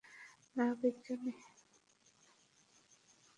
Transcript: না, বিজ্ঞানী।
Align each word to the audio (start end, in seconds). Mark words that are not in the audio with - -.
না, 0.55 0.65
বিজ্ঞানী। 0.81 1.33